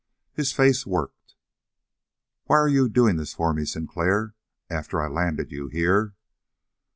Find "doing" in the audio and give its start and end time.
2.89-3.17